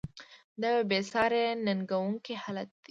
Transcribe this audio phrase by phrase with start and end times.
[0.61, 2.79] دا یوه بې ساري ننګونکی حالت دی.